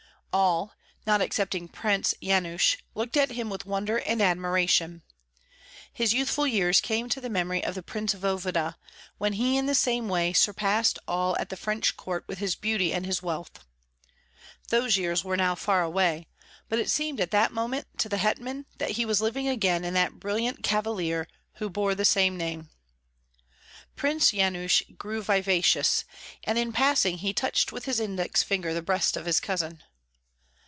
All, 0.33 0.75
not 1.05 1.21
excepting 1.21 1.67
Prince 1.67 2.15
Yanush, 2.21 2.77
looked 2.95 3.17
at 3.17 3.31
him 3.31 3.49
with 3.49 3.65
wonder 3.65 3.97
and 3.99 4.21
admiration. 4.21 5.01
His 5.91 6.13
youthful 6.13 6.47
years 6.47 6.79
came 6.79 7.09
to 7.09 7.19
the 7.19 7.29
memory 7.29 7.61
of 7.61 7.75
the 7.75 7.83
prince 7.83 8.13
voevoda, 8.13 8.77
when 9.17 9.33
he 9.33 9.57
in 9.57 9.65
the 9.65 9.75
same 9.75 10.07
way 10.07 10.31
surpassed 10.31 10.97
all 11.05 11.35
at 11.37 11.49
the 11.49 11.57
French 11.57 11.97
court 11.97 12.23
with 12.29 12.37
his 12.37 12.55
beauty 12.55 12.93
and 12.93 13.05
his 13.05 13.21
wealth. 13.21 13.65
Those 14.69 14.95
years 14.95 15.25
were 15.25 15.35
now 15.35 15.53
far 15.53 15.81
away, 15.83 16.27
but 16.69 16.79
it 16.79 16.89
seemed 16.89 17.19
at 17.19 17.31
that 17.31 17.51
moment 17.51 17.87
to 17.97 18.07
the 18.07 18.15
hetman 18.17 18.67
that 18.77 18.91
he 18.91 19.03
was 19.05 19.19
living 19.19 19.49
again 19.49 19.83
in 19.83 19.93
that 19.95 20.21
brilliant 20.21 20.63
cavalier 20.63 21.27
who 21.55 21.69
bore 21.69 21.93
the 21.93 22.05
same 22.05 22.37
name. 22.37 22.69
Prince 23.97 24.31
Yanush 24.31 24.97
grew 24.97 25.21
vivacious, 25.21 26.05
and 26.45 26.57
in 26.57 26.71
passing 26.71 27.17
he 27.17 27.33
touched 27.33 27.73
with 27.73 27.83
his 27.83 27.99
index 27.99 28.41
finger 28.43 28.73
the 28.73 28.81
breast 28.81 29.17
of 29.17 29.25
his 29.25 29.41
cousin. 29.41 29.83